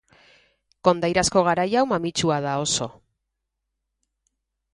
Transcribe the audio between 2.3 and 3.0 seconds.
da oso.